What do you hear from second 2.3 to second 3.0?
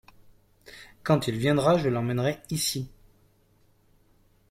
ici.